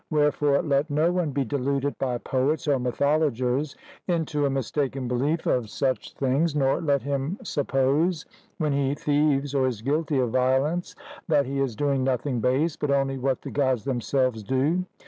[0.09, 3.75] Wherefore let no one be deluded by poets or mythologers
[4.07, 8.25] into a mistaken belief of such things, nor let him suppose,
[8.57, 10.95] when he thieves or is guilty of violence,
[11.27, 14.85] that he is doing nothing base, but only what the Gods themselves do.